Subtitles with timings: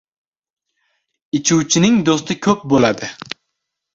[1.39, 3.13] •Ichuvchining do‘sti ko‘p bo‘ladi.